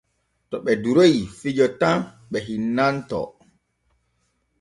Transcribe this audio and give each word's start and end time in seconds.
To 0.49 0.55
ɓe 0.65 0.71
duroy 0.83 1.15
fijo 1.39 1.65
tan 1.79 1.97
ɓe 2.31 2.37
hinnantoo. 2.45 3.27